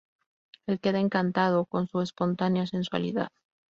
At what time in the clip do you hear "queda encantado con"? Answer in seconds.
0.79-1.85